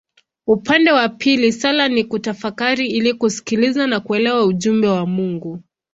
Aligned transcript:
Upande 0.47 0.91
wa 0.91 1.09
pili 1.09 1.51
sala 1.51 1.87
ni 1.87 2.03
kutafakari 2.03 2.87
ili 2.87 3.13
kusikiliza 3.13 3.87
na 3.87 3.99
kuelewa 3.99 4.45
ujumbe 4.45 4.87
wa 4.87 5.05
Mungu. 5.05 5.63